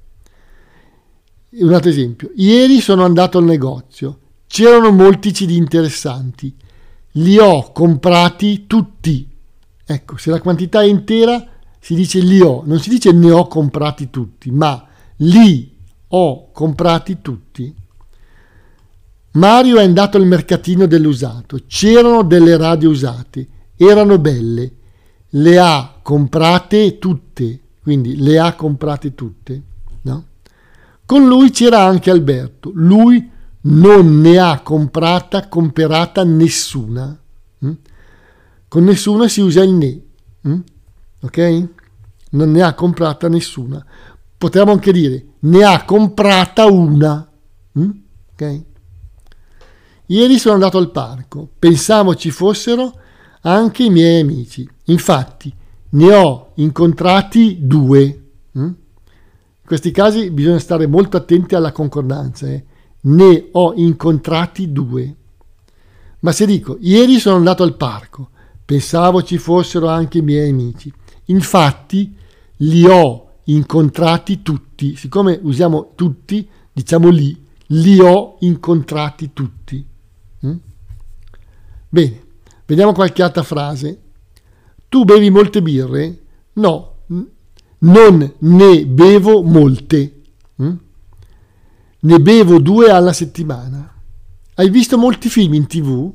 Un 1.51 1.73
altro 1.73 1.91
esempio, 1.91 2.31
ieri 2.37 2.81
sono 2.81 3.05
andato 3.05 3.39
al 3.39 3.45
negozio, 3.45 4.19
c'erano 4.47 4.91
molti 4.91 5.33
CD 5.33 5.51
interessanti, 5.51 6.55
li 7.13 7.39
ho 7.39 7.73
comprati 7.73 8.67
tutti. 8.67 9.29
Ecco, 9.85 10.17
se 10.19 10.31
la 10.31 10.41
quantità 10.41 10.83
è 10.83 10.87
intera 10.87 11.52
si 11.85 11.97
dice 11.97 12.21
li 12.21 12.41
ho, 12.41 12.63
non 12.65 12.79
si 12.79 12.91
dice 12.91 13.11
ne 13.11 13.33
ho 13.33 13.49
comprati 13.49 14.09
tutti, 14.09 14.53
ma 14.53 14.87
li 15.17 15.77
ho 16.07 16.53
comprati 16.53 17.19
tutti. 17.21 17.75
Mario 19.33 19.79
è 19.79 19.83
andato 19.83 20.17
al 20.17 20.25
mercatino 20.25 20.87
dell'usato, 20.87 21.59
c'erano 21.67 22.23
delle 22.23 22.57
radio 22.57 22.89
usate, 22.89 23.49
erano 23.75 24.21
belle, 24.21 24.73
le 25.31 25.59
ha 25.59 25.99
comprate 26.01 26.99
tutte, 26.99 27.61
quindi 27.83 28.15
le 28.17 28.39
ha 28.39 28.55
comprate 28.55 29.17
tutte. 29.17 29.63
No? 30.03 30.27
Con 31.05 31.27
lui 31.27 31.51
c'era 31.51 31.83
anche 31.83 32.13
Alberto, 32.13 32.71
lui 32.73 33.29
non 33.63 34.21
ne 34.21 34.39
ha 34.39 34.61
comprata, 34.61 35.49
comperata 35.49 36.23
nessuna. 36.23 37.21
Mm? 37.67 37.73
Con 38.69 38.85
nessuna 38.85 39.27
si 39.27 39.41
usa 39.41 39.65
il 39.65 39.73
ne, 39.73 40.01
mm? 40.47 40.61
Ok? 41.23 41.69
Non 42.31 42.51
ne 42.51 42.63
ha 42.63 42.75
comprata 42.75 43.29
nessuna 43.29 43.85
potremmo 44.43 44.73
anche 44.73 44.91
dire 44.91 45.25
ne 45.41 45.63
ha 45.63 45.85
comprata 45.85 46.67
una. 46.67 47.31
Mm? 47.79 47.91
Okay? 48.33 48.65
Ieri 50.07 50.37
sono 50.37 50.55
andato 50.55 50.79
al 50.79 50.91
parco, 50.91 51.49
pensavo 51.57 52.17
ci 52.17 52.33
fossero 52.33 52.93
anche 53.43 53.85
i 53.85 53.91
miei 53.91 54.21
amici. 54.21 54.69
Infatti 54.87 55.55
ne 55.91 56.13
ho 56.13 56.53
incontrati 56.57 57.59
due. 57.61 58.31
Mm? 58.59 58.65
In 58.65 58.75
questi 59.65 59.93
casi 59.93 60.33
bisogna 60.33 60.59
stare 60.59 60.89
molto 60.89 61.17
attenti 61.17 61.55
alla 61.55 61.71
concordanza. 61.71 62.49
Eh? 62.49 62.65
Ne 63.03 63.49
ho 63.53 63.75
incontrati 63.77 64.73
due. 64.73 65.17
Ma 66.19 66.33
se 66.33 66.47
dico 66.47 66.79
ieri 66.81 67.21
sono 67.21 67.37
andato 67.37 67.63
al 67.63 67.77
parco, 67.77 68.31
pensavo 68.65 69.23
ci 69.23 69.39
fossero 69.39 69.87
anche 69.87 70.19
i 70.19 70.23
miei 70.23 70.51
amici. 70.51 70.93
Infatti 71.27 72.17
li 72.59 72.85
ho 72.87 73.31
incontrati 73.45 74.43
tutti. 74.43 74.97
Siccome 74.97 75.39
usiamo 75.43 75.93
tutti, 75.95 76.49
diciamo 76.73 77.09
li, 77.09 77.45
li 77.69 78.01
ho 78.01 78.37
incontrati 78.41 79.31
tutti. 79.33 79.85
Mm? 80.47 80.57
Bene, 81.89 82.23
vediamo 82.67 82.93
qualche 82.93 83.23
altra 83.23 83.43
frase. 83.43 84.01
Tu 84.89 85.05
bevi 85.05 85.31
molte 85.31 85.63
birre? 85.63 86.21
No, 86.55 86.97
non 87.79 88.35
ne 88.39 88.87
bevo 88.87 89.43
molte. 89.43 90.23
Mm? 90.63 90.75
Ne 92.01 92.21
bevo 92.21 92.59
due 92.59 92.91
alla 92.91 93.13
settimana. 93.13 93.91
Hai 94.55 94.69
visto 94.69 94.99
molti 94.99 95.29
film 95.29 95.55
in 95.55 95.67
tv? 95.67 96.13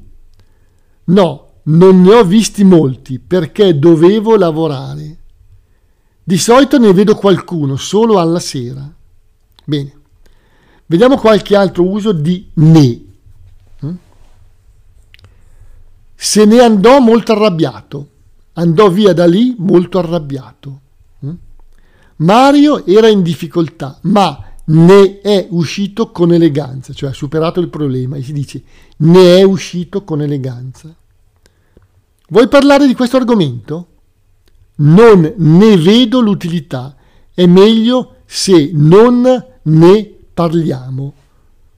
No, 1.05 1.47
non 1.67 2.01
ne 2.01 2.13
ho 2.13 2.24
visti 2.24 2.63
molti 2.63 3.19
perché 3.19 3.77
dovevo 3.77 4.36
lavorare. 4.36 5.17
Di 6.24 6.38
solito 6.38 6.77
ne 6.77 6.93
vedo 6.93 7.15
qualcuno 7.15 7.75
solo 7.77 8.19
alla 8.19 8.39
sera. 8.39 8.89
Bene, 9.63 9.93
vediamo 10.86 11.17
qualche 11.17 11.55
altro 11.55 11.88
uso 11.88 12.12
di 12.12 12.50
ne. 12.55 13.05
Mm? 13.86 13.95
Se 16.15 16.45
ne 16.45 16.59
andò 16.59 17.00
molto 17.00 17.31
arrabbiato. 17.33 18.09
andò 18.53 18.89
via 18.89 19.13
da 19.13 19.25
lì 19.25 19.55
molto 19.57 20.00
arrabbiato. 20.00 20.81
Mm? 21.25 21.33
Mario 22.17 22.86
era 22.86 23.07
in 23.07 23.21
difficoltà, 23.21 24.00
ma 24.03 24.43
ne 24.65 25.21
è 25.21 25.47
uscito 25.51 26.12
con 26.12 26.33
eleganza, 26.33 26.91
cioè 26.91 27.12
ha 27.12 27.13
superato 27.13 27.59
il 27.59 27.69
problema 27.69 28.17
e 28.17 28.24
si 28.24 28.33
dice 28.33 28.63
ne 28.97 29.38
è 29.38 29.43
uscito 29.43 30.03
con 30.03 30.21
eleganza. 30.21 30.93
Vuoi 32.29 32.48
parlare 32.50 32.88
di 32.88 32.93
questo 32.93 33.17
argomento? 33.17 33.88
Non 34.75 35.34
ne 35.38 35.77
vedo 35.77 36.19
l'utilità, 36.19 36.96
è 37.34 37.46
meglio 37.46 38.17
se 38.25 38.72
non 38.74 39.46
ne 39.62 40.15
parliamo. 40.34 41.13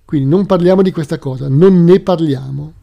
Quindi 0.06 0.27
non 0.27 0.48
parliamo 0.48 0.82
di 0.82 0.91
questa 0.91 1.20
cosa, 1.20 1.48
non 1.48 1.84
ne 1.84 2.00
parliamo. 2.00 2.74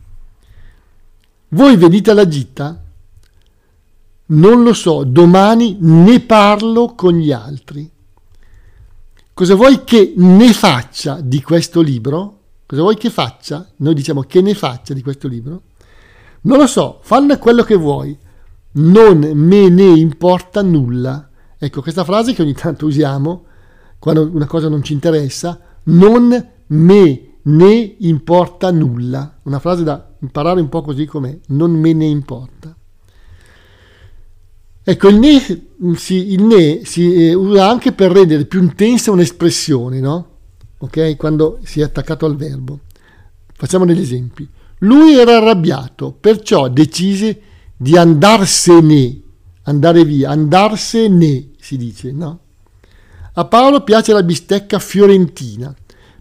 Voi 1.48 1.76
venite 1.76 2.12
alla 2.12 2.28
gita? 2.28 2.84
Non 4.26 4.62
lo 4.62 4.72
so, 4.72 5.02
domani 5.02 5.76
ne 5.80 6.20
parlo 6.20 6.94
con 6.94 7.18
gli 7.18 7.32
altri. 7.32 7.90
Cosa 9.34 9.54
vuoi 9.56 9.82
che 9.82 10.14
ne 10.16 10.52
faccia 10.52 11.20
di 11.20 11.42
questo 11.42 11.80
libro? 11.80 12.38
Cosa 12.64 12.82
vuoi 12.82 12.96
che 12.96 13.10
faccia? 13.10 13.68
Noi 13.76 13.94
diciamo 13.94 14.22
che 14.22 14.40
ne 14.40 14.54
faccia 14.54 14.94
di 14.94 15.02
questo 15.02 15.26
libro? 15.26 15.62
Non 16.46 16.58
lo 16.58 16.66
so, 16.68 17.00
fanne 17.02 17.38
quello 17.38 17.64
che 17.64 17.74
vuoi. 17.74 18.16
Non 18.72 19.18
me 19.18 19.68
ne 19.68 19.84
importa 19.84 20.62
nulla. 20.62 21.28
Ecco, 21.58 21.82
questa 21.82 22.04
frase 22.04 22.34
che 22.34 22.42
ogni 22.42 22.54
tanto 22.54 22.86
usiamo 22.86 23.44
quando 23.98 24.30
una 24.32 24.46
cosa 24.46 24.68
non 24.68 24.82
ci 24.82 24.92
interessa, 24.92 25.58
non 25.84 26.48
me 26.68 27.30
ne 27.42 27.94
importa 27.98 28.70
nulla. 28.70 29.38
Una 29.42 29.58
frase 29.58 29.82
da 29.82 30.14
imparare 30.20 30.60
un 30.60 30.68
po' 30.68 30.82
così 30.82 31.04
come 31.04 31.40
non 31.48 31.72
me 31.72 31.92
ne 31.92 32.06
importa. 32.06 32.76
Ecco, 34.84 35.08
il 35.08 35.18
ne 35.18 35.40
si, 35.96 36.32
il 36.32 36.44
ne 36.44 36.84
si 36.84 37.28
eh, 37.28 37.34
usa 37.34 37.68
anche 37.68 37.90
per 37.90 38.12
rendere 38.12 38.44
più 38.44 38.62
intensa 38.62 39.10
un'espressione, 39.10 39.98
no? 39.98 40.28
Ok? 40.78 41.16
Quando 41.16 41.58
si 41.64 41.80
è 41.80 41.82
attaccato 41.82 42.24
al 42.24 42.36
verbo. 42.36 42.80
Facciamo 43.52 43.84
degli 43.84 44.02
esempi. 44.02 44.48
Lui 44.80 45.14
era 45.18 45.36
arrabbiato, 45.36 46.12
perciò 46.12 46.68
decise 46.68 47.40
di 47.76 47.96
andarsene, 47.96 49.20
andare 49.62 50.04
via, 50.04 50.30
andarsene, 50.30 51.50
si 51.58 51.76
dice, 51.76 52.12
no? 52.12 52.40
A 53.34 53.44
Paolo 53.46 53.82
piace 53.82 54.12
la 54.12 54.22
bistecca 54.22 54.78
fiorentina, 54.78 55.74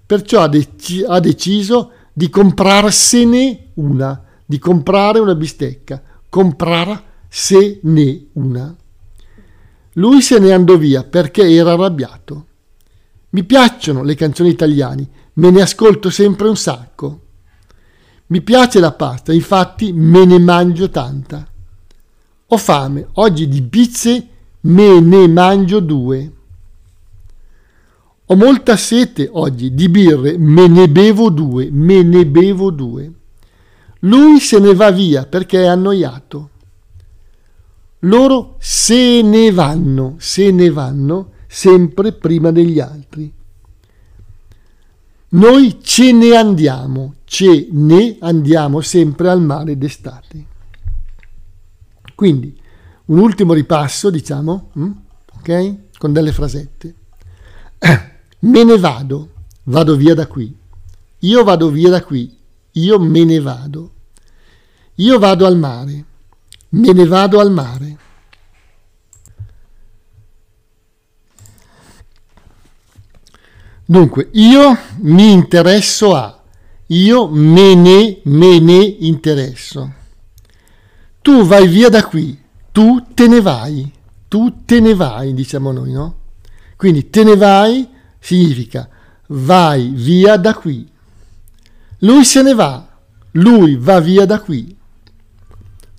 perciò 0.06 0.42
ha, 0.42 0.48
dec- 0.48 1.06
ha 1.08 1.20
deciso 1.20 1.92
di 2.14 2.30
comprarsene 2.30 3.72
una, 3.76 4.24
di 4.46 4.60
comprare 4.60 5.20
una 5.20 5.36
bistecca, 5.36 6.02
comprare 6.30 7.04
se 7.28 7.80
ne 7.84 8.28
una. 8.34 8.76
Lui 9.94 10.22
se 10.22 10.40
ne 10.40 10.52
andò 10.54 10.78
via 10.78 11.04
perché 11.04 11.50
era 11.50 11.74
arrabbiato. 11.74 12.48
Mi 13.30 13.44
piacciono 13.44 14.04
le 14.04 14.16
canzoni 14.16 14.50
italiane, 14.50 15.08
me 15.34 15.52
ne 15.52 15.62
ascolto 15.62 16.10
sempre 16.10 16.48
un 16.48 16.56
sacco. 16.56 17.25
Mi 18.28 18.42
piace 18.42 18.80
la 18.80 18.92
pasta, 18.92 19.34
infatti 19.34 19.94
me 19.94 20.26
ne 20.26 20.40
mangio 20.40 20.90
tanta. 20.90 21.48
Ho 22.48 22.58
fame, 22.58 23.08
oggi 23.14 23.48
di 23.48 23.62
pizze 23.62 24.28
me 24.62 25.00
ne 25.00 25.28
mangio 25.28 25.80
due. 25.80 26.32
Ho 28.26 28.36
molta 28.36 28.76
sete 28.76 29.30
oggi, 29.32 29.74
di 29.74 29.90
birre 29.90 30.38
me 30.38 30.68
ne 30.68 30.90
bevo 30.90 31.30
due, 31.30 31.70
me 31.72 32.02
ne 32.02 32.26
bevo 32.26 32.72
due. 32.72 33.12
Lui 34.00 34.40
se 34.40 34.60
ne 34.60 34.74
va 34.74 34.92
via 34.92 35.26
perché 35.26 35.64
è 35.64 35.68
annoiato 35.68 36.50
loro 38.06 38.56
se 38.60 39.22
ne 39.22 39.52
vanno, 39.52 40.16
se 40.18 40.52
ne 40.52 40.70
vanno 40.70 41.32
sempre 41.48 42.12
prima 42.12 42.52
degli 42.52 42.80
altri. 42.80 43.32
Noi 45.30 45.80
ce 45.82 46.12
ne 46.12 46.36
andiamo, 46.36 47.16
ce 47.26 47.68
ne 47.72 48.18
andiamo 48.20 48.82
sempre 48.82 49.30
al 49.30 49.42
mare 49.42 49.78
d'estate. 49.78 50.46
Quindi, 52.16 52.58
un 53.06 53.20
ultimo 53.20 53.54
ripasso, 53.54 54.10
diciamo, 54.10 54.72
mm, 54.78 54.92
ok? 55.38 55.76
Con 55.98 56.14
delle 56.14 56.32
frasette. 56.32 56.96
Me 58.40 58.64
ne 58.64 58.78
vado, 58.78 59.30
vado 59.64 59.96
via 59.96 60.14
da 60.14 60.28
qui. 60.28 60.56
Io 61.20 61.44
vado 61.44 61.70
via 61.70 61.90
da 61.90 62.04
qui, 62.04 62.38
io 62.72 63.00
me 63.00 63.24
ne 63.24 63.40
vado. 63.40 63.92
Io 64.96 65.18
vado 65.18 65.46
al 65.46 65.58
mare 65.58 66.06
me 66.76 66.92
ne 66.92 67.06
vado 67.06 67.40
al 67.40 67.52
mare. 67.52 67.98
Dunque, 73.86 74.30
io 74.34 74.78
mi 75.02 75.32
interesso 75.32 76.16
a, 76.16 76.42
io 76.88 77.28
me 77.28 77.76
ne, 77.76 78.20
me 78.24 78.60
ne 78.60 78.84
interesso. 79.00 79.94
Tu 81.22 81.44
vai 81.44 81.68
via 81.68 81.90
da 81.90 82.04
qui, 82.04 82.38
tu 82.72 83.04
te 83.14 83.28
ne 83.28 83.42
vai, 83.42 83.92
tu 84.28 84.64
te 84.66 84.80
ne 84.80 84.94
vai, 84.94 85.34
diciamo 85.34 85.72
noi, 85.72 85.92
no? 85.92 86.16
Quindi 86.76 87.10
te 87.10 87.24
ne 87.24 87.36
vai 87.36 87.88
significa 88.20 88.90
vai 89.28 89.92
via 89.94 90.38
da 90.38 90.54
qui. 90.56 90.88
Lui 92.00 92.26
se 92.26 92.42
ne 92.42 92.54
va, 92.54 92.88
lui 93.32 93.76
va 93.76 94.00
via 94.00 94.26
da 94.26 94.40
qui. 94.40 94.76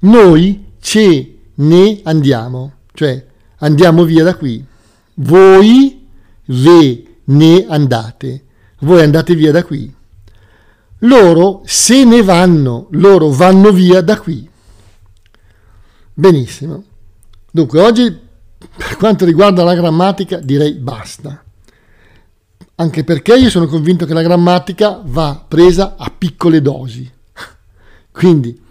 Noi 0.00 0.64
ce 0.80 1.38
ne 1.54 2.00
andiamo, 2.04 2.72
cioè 2.92 3.26
andiamo 3.58 4.04
via 4.04 4.24
da 4.24 4.34
qui. 4.36 4.64
Voi 5.14 6.06
ve 6.46 7.05
ne 7.26 7.66
andate, 7.68 8.44
voi 8.80 9.02
andate 9.02 9.34
via 9.34 9.52
da 9.52 9.64
qui. 9.64 9.94
Loro 11.00 11.62
se 11.64 12.04
ne 12.04 12.22
vanno, 12.22 12.88
loro 12.92 13.30
vanno 13.30 13.70
via 13.70 14.00
da 14.00 14.18
qui. 14.18 14.48
Benissimo. 16.12 16.84
Dunque, 17.50 17.80
oggi 17.80 18.18
per 18.76 18.96
quanto 18.96 19.24
riguarda 19.24 19.62
la 19.62 19.74
grammatica 19.74 20.38
direi 20.38 20.74
basta. 20.74 21.42
Anche 22.76 23.04
perché 23.04 23.34
io 23.34 23.50
sono 23.50 23.66
convinto 23.66 24.06
che 24.06 24.14
la 24.14 24.22
grammatica 24.22 25.00
va 25.04 25.42
presa 25.46 25.94
a 25.96 26.12
piccole 26.16 26.60
dosi. 26.60 27.10
Quindi 28.12 28.64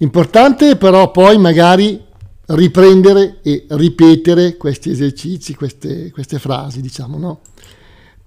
Importante 0.00 0.76
però 0.76 1.10
poi 1.10 1.38
magari 1.38 2.00
riprendere 2.46 3.40
e 3.42 3.66
ripetere 3.70 4.56
questi 4.56 4.90
esercizi, 4.90 5.54
queste, 5.56 6.12
queste 6.12 6.38
frasi, 6.38 6.80
diciamo, 6.80 7.18
no? 7.18 7.40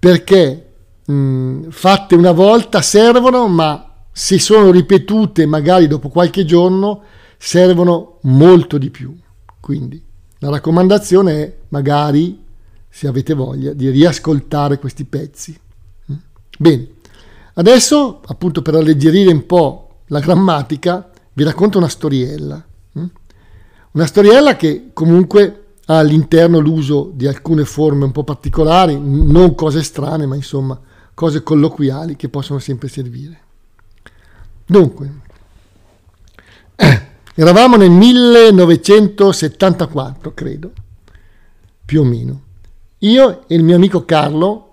Perché 0.02 0.72
mh, 1.06 1.70
fatte 1.70 2.16
una 2.16 2.32
volta 2.32 2.82
servono, 2.82 3.48
ma 3.48 4.06
se 4.12 4.40
sono 4.40 4.72
ripetute 4.72 5.46
magari 5.46 5.86
dopo 5.86 6.10
qualche 6.10 6.44
giorno 6.44 7.04
servono 7.38 8.18
molto 8.22 8.80
di 8.80 8.90
più. 8.90 9.16
Quindi 9.60 10.04
la 10.40 10.50
raccomandazione 10.50 11.44
è 11.44 11.56
magari, 11.68 12.44
se 12.90 13.08
avete 13.08 13.36
voglia, 13.36 13.74
di 13.74 13.92
riascoltare 13.92 14.80
questi 14.80 15.06
pezzi. 15.06 15.56
Bene, 16.58 16.88
adesso 17.54 18.22
appunto 18.26 18.64
per 18.64 18.74
alleggerire 18.74 19.32
un 19.32 19.46
po' 19.46 20.00
la 20.08 20.20
grammatica, 20.20 21.12
vi 21.34 21.44
racconto 21.44 21.78
una 21.78 21.88
storiella. 21.88 22.66
Hm? 22.94 23.06
Una 23.92 24.06
storiella 24.08 24.56
che 24.56 24.90
comunque 24.94 25.61
ha 25.92 26.00
all'interno 26.00 26.58
l'uso 26.60 27.12
di 27.14 27.28
alcune 27.28 27.66
forme 27.66 28.06
un 28.06 28.14
po' 28.14 28.24
particolari, 28.24 28.98
non 28.98 29.54
cose 29.56 29.84
strane, 29.84 30.26
ma 30.26 30.36
insomma 30.36 30.80
cose 31.14 31.44
colloquiali 31.44 32.16
che 32.16 32.30
possono 32.30 32.60
sempre 32.60 32.88
servire. 32.88 33.40
Dunque, 34.66 35.12
eravamo 37.36 37.76
nel 37.76 37.92
1974, 37.92 40.34
credo, 40.34 40.72
più 41.84 42.00
o 42.00 42.06
meno. 42.06 42.44
Io 43.00 43.46
e 43.50 43.56
il 43.56 43.64
mio 43.64 43.76
amico 43.76 44.06
Carlo 44.06 44.68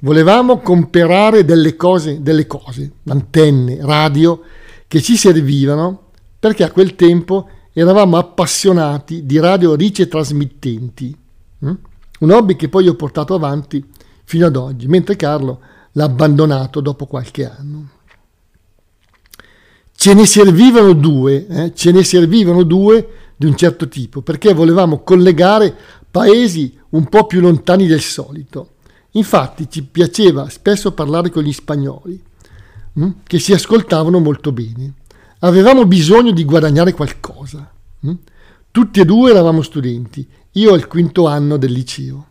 volevamo 0.00 0.60
comprare 0.60 1.44
delle 1.44 1.76
cose, 1.76 2.22
delle 2.22 2.46
cose, 2.46 2.92
antenne, 3.08 3.76
radio, 3.82 4.40
che 4.88 5.02
ci 5.02 5.18
servivano 5.18 6.04
perché 6.38 6.64
a 6.64 6.70
quel 6.70 6.96
tempo 6.96 7.46
eravamo 7.72 8.16
appassionati 8.16 9.24
di 9.24 9.38
radio 9.38 9.74
ricetrasmittenti, 9.74 11.16
hm? 11.58 11.74
un 12.20 12.30
hobby 12.30 12.56
che 12.56 12.68
poi 12.68 12.88
ho 12.88 12.94
portato 12.94 13.34
avanti 13.34 13.84
fino 14.24 14.46
ad 14.46 14.56
oggi, 14.56 14.86
mentre 14.86 15.16
Carlo 15.16 15.60
l'ha 15.92 16.04
abbandonato 16.04 16.80
dopo 16.80 17.06
qualche 17.06 17.48
anno. 17.48 17.88
Ce 19.92 20.14
ne 20.14 20.26
servivano 20.26 20.92
due, 20.92 21.46
eh? 21.46 21.74
ce 21.74 21.92
ne 21.92 22.02
servivano 22.04 22.62
due 22.62 23.32
di 23.36 23.46
un 23.46 23.56
certo 23.56 23.88
tipo, 23.88 24.22
perché 24.22 24.54
volevamo 24.54 25.02
collegare 25.02 25.74
paesi 26.10 26.78
un 26.90 27.04
po' 27.08 27.26
più 27.26 27.40
lontani 27.40 27.86
del 27.86 28.00
solito. 28.00 28.74
Infatti 29.12 29.68
ci 29.68 29.82
piaceva 29.82 30.48
spesso 30.48 30.92
parlare 30.92 31.30
con 31.30 31.42
gli 31.42 31.52
spagnoli, 31.52 32.28
Mm? 32.98 33.10
che 33.24 33.38
si 33.38 33.52
ascoltavano 33.52 34.18
molto 34.18 34.50
bene. 34.52 34.94
Avevamo 35.40 35.86
bisogno 35.86 36.32
di 36.32 36.44
guadagnare 36.44 36.92
qualcosa. 36.92 37.70
Mm? 38.06 38.14
Tutti 38.70 39.00
e 39.00 39.04
due 39.04 39.30
eravamo 39.30 39.62
studenti, 39.62 40.26
io 40.52 40.74
al 40.74 40.86
quinto 40.86 41.26
anno 41.26 41.56
del 41.56 41.72
liceo. 41.72 42.26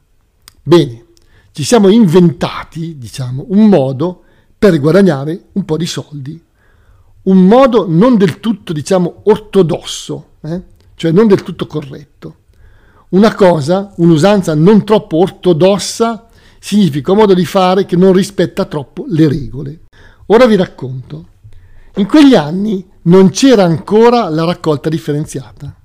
Bene, 0.61 1.05
ci 1.51 1.63
siamo 1.63 1.89
inventati, 1.89 2.97
diciamo, 2.97 3.45
un 3.49 3.67
modo 3.67 4.23
per 4.57 4.79
guadagnare 4.79 5.45
un 5.53 5.65
po' 5.65 5.75
di 5.77 5.87
soldi. 5.87 6.39
Un 7.23 7.45
modo 7.45 7.87
non 7.87 8.15
del 8.15 8.39
tutto, 8.39 8.73
diciamo, 8.73 9.21
ortodosso, 9.23 10.27
eh? 10.41 10.61
cioè 10.93 11.11
non 11.11 11.27
del 11.27 11.41
tutto 11.41 11.65
corretto. 11.65 12.35
Una 13.09 13.33
cosa, 13.33 13.91
un'usanza 13.97 14.53
non 14.53 14.85
troppo 14.85 15.17
ortodossa, 15.17 16.27
significa 16.59 17.11
un 17.11 17.17
modo 17.17 17.33
di 17.33 17.45
fare 17.45 17.85
che 17.85 17.95
non 17.95 18.13
rispetta 18.13 18.65
troppo 18.65 19.05
le 19.07 19.27
regole. 19.27 19.79
Ora 20.27 20.45
vi 20.45 20.55
racconto. 20.55 21.25
In 21.95 22.05
quegli 22.05 22.35
anni 22.35 22.85
non 23.09 23.31
c'era 23.31 23.63
ancora 23.63 24.29
la 24.29 24.45
raccolta 24.45 24.87
differenziata. 24.87 25.75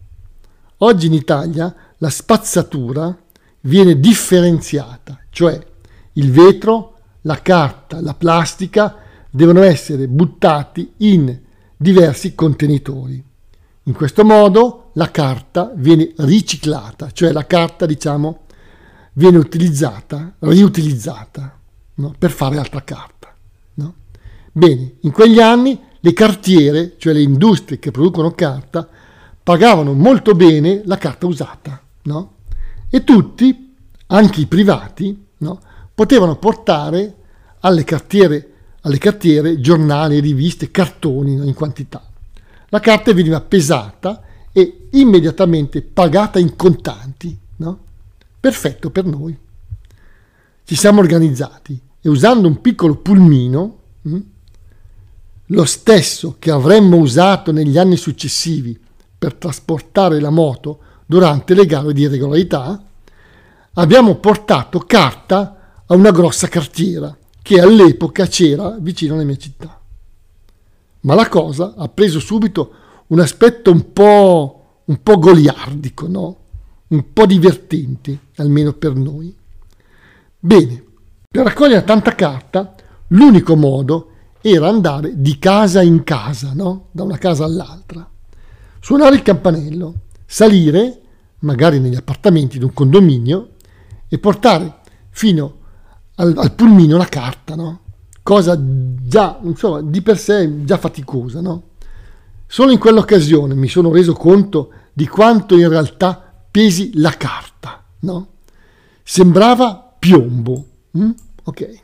Oggi 0.79 1.07
in 1.07 1.15
Italia 1.15 1.75
la 1.97 2.11
spazzatura 2.11 3.17
viene 3.63 3.99
differenziata, 3.99 5.19
cioè 5.31 5.59
il 6.13 6.31
vetro, 6.31 6.99
la 7.23 7.41
carta, 7.41 8.03
la 8.03 8.13
plastica 8.13 8.97
devono 9.31 9.63
essere 9.63 10.07
buttati 10.07 10.93
in 10.99 11.41
diversi 11.77 12.35
contenitori. 12.35 13.25
In 13.85 13.95
questo 13.95 14.23
modo 14.25 14.91
la 14.95 15.11
carta 15.11 15.73
viene 15.75 16.13
riciclata, 16.19 17.11
cioè 17.11 17.33
la 17.33 17.47
carta 17.47 17.87
diciamo 17.87 18.41
viene 19.15 19.39
utilizzata, 19.39 20.35
riutilizzata 20.41 21.59
no? 21.95 22.15
per 22.19 22.31
fare 22.31 22.59
altra 22.59 22.83
carta. 22.83 23.35
No? 23.75 23.95
Bene, 24.53 24.97
in 25.01 25.11
quegli 25.11 25.41
anni 25.41 25.81
le 26.05 26.13
cartiere, 26.13 26.97
cioè 26.99 27.15
le 27.15 27.23
industrie 27.23 27.79
che 27.79 27.91
producono 27.91 28.33
carta, 28.33 28.87
pagavano 29.43 29.95
molto 29.95 30.35
bene 30.35 30.83
la 30.85 30.99
carta 30.99 31.25
usata. 31.25 31.81
No? 32.03 32.33
E 32.91 33.03
tutti, 33.05 33.75
anche 34.09 34.41
i 34.41 34.47
privati, 34.47 35.19
no? 35.39 35.61
potevano 35.95 36.37
portare 36.37 37.15
alle 37.61 37.85
cartiere, 37.85 38.53
alle 38.83 38.99
cartiere 38.99 39.61
giornali, 39.61 40.21
riviste, 40.21 40.71
cartoni 40.71 41.33
in 41.37 41.55
quantità. 41.55 42.07
La 42.69 42.81
carta 42.81 43.15
veniva 43.15 43.41
pesata 43.41 44.23
e 44.53 44.89
immediatamente 44.91 45.81
pagata 45.81 46.39
in 46.39 46.55
contanti. 46.55 47.35
No? 47.57 47.79
Perfetto 48.39 48.91
per 48.91 49.07
noi. 49.07 49.35
Ci 50.65 50.77
siamo 50.77 51.01
organizzati 51.01 51.81
e 51.99 52.09
usando 52.11 52.47
un 52.47 52.61
piccolo 52.61 52.97
pulmino, 52.97 53.79
hm, 54.03 54.21
lo 55.55 55.65
stesso 55.65 56.37
che 56.39 56.51
avremmo 56.51 56.97
usato 56.97 57.53
negli 57.53 57.79
anni 57.79 57.97
successivi 57.97 58.79
per 59.17 59.35
trasportare 59.35 60.21
la 60.21 60.31
moto 60.31 60.81
durante 61.07 61.55
le 61.55 61.65
gare 61.67 61.93
di 61.93 62.07
regolarità, 62.07 62.83
abbiamo 63.75 64.17
portato 64.17 64.81
carta 64.81 65.83
a 65.87 65.95
una 65.95 66.11
grossa 66.11 66.49
cartiera 66.49 67.17
che 67.41 67.61
all'epoca 67.61 68.27
c'era 68.27 68.77
vicino 68.79 69.15
alla 69.15 69.25
mia 69.25 69.37
città 69.37 69.79
ma 71.05 71.15
la 71.15 71.29
cosa 71.29 71.75
ha 71.77 71.89
preso 71.89 72.19
subito 72.19 72.73
un 73.09 73.21
aspetto 73.21 73.71
un 73.71 73.93
po', 73.93 74.65
un 74.85 75.03
po 75.03 75.19
goliardico, 75.19 76.09
no? 76.09 76.39
un 76.89 77.13
po' 77.13 77.27
divertente, 77.27 78.19
almeno 78.37 78.73
per 78.73 78.95
noi. 78.95 79.35
Bene, 80.39 80.85
per 81.29 81.45
raccogliere 81.45 81.85
tanta 81.85 82.15
carta, 82.15 82.75
l'unico 83.09 83.57
modo 83.57 84.11
era 84.47 84.69
andare 84.69 85.23
di 85.23 85.39
casa 85.39 85.81
in 85.81 86.05
casa, 86.05 86.53
no? 86.53 86.89
da 86.91 87.03
una 87.03 87.17
casa 87.17 87.45
all'altra, 87.45 88.07
suonare 88.79 89.15
il 89.15 89.23
campanello, 89.23 89.95
salire, 90.27 91.01
magari 91.39 91.81
negli 91.81 91.95
appartamenti 91.95 92.59
di 92.59 92.65
un 92.65 92.75
condominio, 92.75 93.53
e 94.07 94.19
portare 94.19 94.81
fino 95.09 95.59
al, 96.17 96.35
al 96.37 96.53
pulmino 96.53 96.99
la 96.99 97.07
carta, 97.07 97.55
no? 97.55 97.81
cosa 98.23 98.59
già, 98.61 99.39
insomma, 99.43 99.81
di 99.81 100.03
per 100.03 100.19
sé 100.19 100.65
già 100.65 100.77
faticosa, 100.77 101.41
no? 101.41 101.63
Solo 102.47 102.71
in 102.71 102.79
quell'occasione 102.79 103.55
mi 103.55 103.69
sono 103.69 103.91
reso 103.91 104.13
conto 104.13 104.73
di 104.93 105.09
quanto 105.09 105.57
in 105.57 105.71
realtà 105.71 106.35
pesi 106.51 106.91
la 106.97 107.13
carta, 107.13 107.83
no? 108.01 108.29
Sembrava 109.03 109.95
piombo. 109.99 110.67
Mm? 110.99 111.11
Ok. 111.45 111.83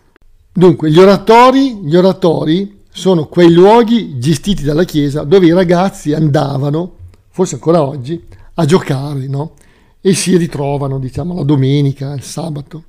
Dunque, 0.61 0.91
gli 0.91 0.99
oratori, 0.99 1.77
gli 1.77 1.97
oratori 1.97 2.83
sono 2.93 3.29
quei 3.29 3.51
luoghi 3.51 4.19
gestiti 4.19 4.63
dalla 4.63 4.85
Chiesa 4.85 5.23
dove 5.23 5.47
i 5.47 5.55
ragazzi 5.55 6.13
andavano, 6.13 6.97
forse 7.31 7.55
ancora 7.55 7.83
oggi, 7.83 8.23
a 8.53 8.67
giocare, 8.67 9.27
no? 9.27 9.55
E 10.03 10.13
si 10.13 10.37
ritrovano, 10.37 10.99
diciamo, 10.99 11.35
la 11.35 11.45
domenica, 11.45 12.13
il 12.13 12.21
sabato. 12.23 12.85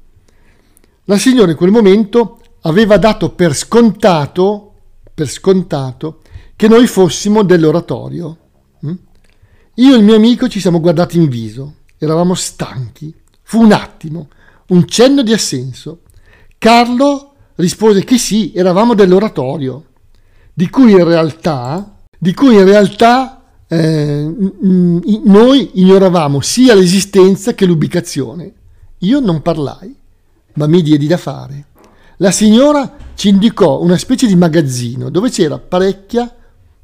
La 1.05 1.17
signora 1.17 1.51
in 1.51 1.55
quel 1.55 1.71
momento 1.71 2.39
aveva 2.63 2.97
dato 2.97 3.29
per 3.29 3.55
scontato, 3.55 4.73
per 5.13 5.29
scontato 5.29 6.19
che 6.57 6.67
noi 6.67 6.87
fossimo 6.87 7.41
dell'oratorio. 7.41 8.37
Mm? 8.85 8.93
Io 9.75 9.95
e 9.95 9.97
il 9.97 10.03
mio 10.03 10.15
amico 10.15 10.49
ci 10.49 10.59
siamo 10.59 10.81
guardati 10.81 11.15
in 11.15 11.29
viso, 11.29 11.75
eravamo 11.97 12.33
stanchi. 12.33 13.15
Fu 13.43 13.61
un 13.61 13.71
attimo, 13.71 14.27
un 14.67 14.85
cenno 14.89 15.21
di 15.21 15.31
assenso. 15.31 16.01
Carlo 16.57 17.30
rispose 17.55 18.03
che 18.03 18.17
sì, 18.17 18.51
eravamo 18.55 18.93
dell'oratorio, 18.93 19.85
di 20.53 20.69
cui 20.69 20.91
in 20.91 21.03
realtà, 21.03 21.97
cui 22.35 22.55
in 22.55 22.65
realtà 22.65 23.43
eh, 23.67 24.35
noi 24.61 25.71
ignoravamo 25.73 26.41
sia 26.41 26.75
l'esistenza 26.75 27.53
che 27.53 27.65
l'ubicazione. 27.65 28.53
Io 28.99 29.19
non 29.19 29.41
parlai, 29.41 29.95
ma 30.53 30.67
mi 30.67 30.81
diedi 30.81 31.07
da 31.07 31.17
fare 31.17 31.65
la 32.21 32.29
signora 32.29 32.97
ci 33.15 33.29
indicò 33.29 33.81
una 33.81 33.97
specie 33.97 34.27
di 34.27 34.35
magazzino 34.35 35.09
dove 35.09 35.31
c'era 35.31 35.57
parecchia, 35.57 36.31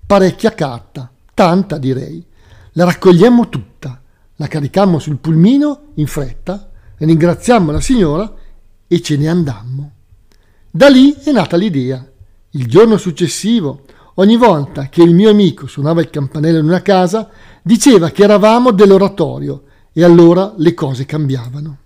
parecchia 0.03 0.51
carta, 0.55 1.11
tanta 1.35 1.77
direi. 1.77 2.25
La 2.71 2.85
raccogliemmo 2.85 3.47
tutta, 3.47 4.01
la 4.35 4.47
caricammo 4.47 4.97
sul 4.97 5.17
pulmino 5.17 5.91
in 5.95 6.07
fretta, 6.07 6.71
ringraziammo 6.97 7.71
la 7.71 7.81
signora 7.81 8.33
e 8.87 9.01
ce 9.01 9.15
ne 9.15 9.29
andammo. 9.29 9.91
Da 10.77 10.89
lì 10.89 11.11
è 11.23 11.31
nata 11.31 11.57
l'idea. 11.57 12.07
Il 12.51 12.67
giorno 12.67 12.97
successivo, 12.97 13.85
ogni 14.15 14.37
volta 14.37 14.89
che 14.89 15.01
il 15.01 15.15
mio 15.15 15.31
amico 15.31 15.65
suonava 15.65 16.01
il 16.01 16.11
campanello 16.11 16.59
in 16.59 16.65
una 16.65 16.83
casa, 16.83 17.31
diceva 17.63 18.11
che 18.11 18.21
eravamo 18.21 18.69
dell'oratorio 18.69 19.63
e 19.91 20.03
allora 20.03 20.53
le 20.55 20.75
cose 20.75 21.07
cambiavano. 21.07 21.77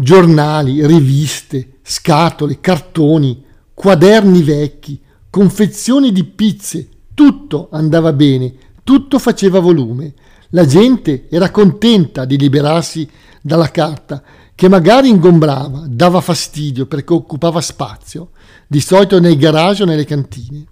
giornali, 0.00 0.86
riviste, 0.86 1.78
scatole, 1.82 2.60
cartoni, 2.60 3.44
quaderni 3.74 4.44
vecchi, 4.44 5.00
confezioni 5.28 6.12
di 6.12 6.22
pizze, 6.22 6.88
tutto 7.14 7.68
andava 7.72 8.12
bene, 8.12 8.54
tutto 8.84 9.18
faceva 9.18 9.58
volume. 9.58 10.14
La 10.50 10.64
gente 10.64 11.26
era 11.28 11.50
contenta 11.50 12.24
di 12.24 12.38
liberarsi 12.38 13.10
dalla 13.42 13.72
carta, 13.72 14.22
che 14.58 14.68
magari 14.68 15.08
ingombrava, 15.08 15.84
dava 15.86 16.20
fastidio 16.20 16.86
perché 16.86 17.12
occupava 17.12 17.60
spazio, 17.60 18.30
di 18.66 18.80
solito 18.80 19.20
nei 19.20 19.36
garage 19.36 19.84
o 19.84 19.86
nelle 19.86 20.04
cantine. 20.04 20.64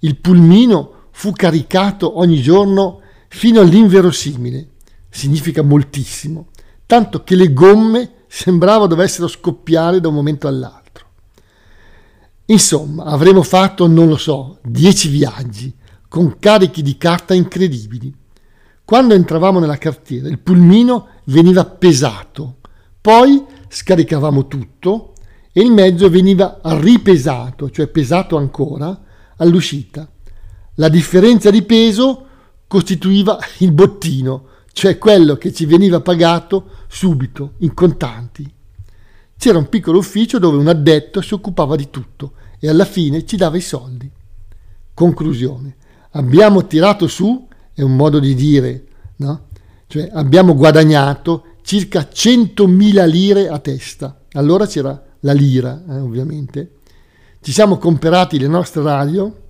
Il 0.00 0.16
pulmino 0.16 1.04
fu 1.12 1.30
caricato 1.30 2.18
ogni 2.18 2.42
giorno 2.42 3.00
fino 3.28 3.60
all'inverosimile, 3.60 4.70
significa 5.08 5.62
moltissimo, 5.62 6.48
tanto 6.84 7.22
che 7.22 7.36
le 7.36 7.52
gomme 7.52 8.24
sembrava 8.26 8.88
dovessero 8.88 9.28
scoppiare 9.28 10.00
da 10.00 10.08
un 10.08 10.14
momento 10.14 10.48
all'altro. 10.48 11.06
Insomma, 12.46 13.04
avremmo 13.04 13.44
fatto, 13.44 13.86
non 13.86 14.08
lo 14.08 14.16
so, 14.16 14.58
dieci 14.64 15.08
viaggi 15.08 15.72
con 16.08 16.40
carichi 16.40 16.82
di 16.82 16.98
carta 16.98 17.34
incredibili. 17.34 18.12
Quando 18.84 19.14
entravamo 19.14 19.60
nella 19.60 19.78
cartiera, 19.78 20.26
il 20.26 20.40
pulmino 20.40 21.06
veniva 21.26 21.64
pesato, 21.64 22.56
poi 23.02 23.44
scaricavamo 23.68 24.46
tutto 24.46 25.12
e 25.52 25.60
il 25.60 25.72
mezzo 25.72 26.08
veniva 26.08 26.60
ripesato, 26.62 27.68
cioè 27.68 27.88
pesato 27.88 28.36
ancora, 28.36 28.98
all'uscita. 29.38 30.08
La 30.76 30.88
differenza 30.88 31.50
di 31.50 31.62
peso 31.62 32.26
costituiva 32.68 33.38
il 33.58 33.72
bottino, 33.72 34.46
cioè 34.72 34.98
quello 34.98 35.34
che 35.36 35.52
ci 35.52 35.66
veniva 35.66 36.00
pagato 36.00 36.70
subito, 36.86 37.54
in 37.58 37.74
contanti. 37.74 38.50
C'era 39.36 39.58
un 39.58 39.68
piccolo 39.68 39.98
ufficio 39.98 40.38
dove 40.38 40.56
un 40.56 40.68
addetto 40.68 41.20
si 41.20 41.34
occupava 41.34 41.74
di 41.74 41.90
tutto 41.90 42.34
e 42.60 42.68
alla 42.68 42.84
fine 42.84 43.26
ci 43.26 43.36
dava 43.36 43.56
i 43.56 43.60
soldi. 43.60 44.08
Conclusione. 44.94 45.74
Abbiamo 46.12 46.68
tirato 46.68 47.08
su, 47.08 47.48
è 47.74 47.82
un 47.82 47.96
modo 47.96 48.20
di 48.20 48.36
dire, 48.36 48.86
no? 49.16 49.46
Cioè 49.88 50.08
abbiamo 50.12 50.54
guadagnato 50.54 51.44
circa 51.62 52.08
100.000 52.12 53.08
lire 53.08 53.48
a 53.48 53.58
testa. 53.58 54.20
Allora 54.32 54.66
c'era 54.66 55.02
la 55.20 55.32
lira, 55.32 55.82
eh, 55.88 55.98
ovviamente. 55.98 56.78
Ci 57.40 57.52
siamo 57.52 57.78
comprati 57.78 58.38
le 58.38 58.46
nostre 58.46 58.82
radio 58.82 59.46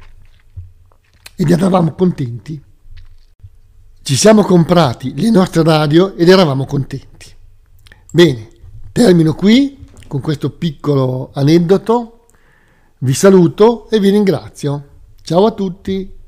ed 1.34 1.50
eravamo 1.50 1.94
contenti. 1.94 2.62
Ci 4.02 4.16
siamo 4.16 4.42
comprati 4.42 5.14
le 5.14 5.30
nostre 5.30 5.62
radio 5.62 6.14
ed 6.16 6.28
eravamo 6.28 6.64
contenti. 6.64 7.30
Bene, 8.10 8.48
termino 8.92 9.34
qui 9.34 9.86
con 10.08 10.20
questo 10.20 10.50
piccolo 10.50 11.30
aneddoto. 11.34 12.26
Vi 12.98 13.14
saluto 13.14 13.88
e 13.90 13.98
vi 14.00 14.10
ringrazio. 14.10 14.88
Ciao 15.22 15.46
a 15.46 15.52
tutti. 15.52 16.21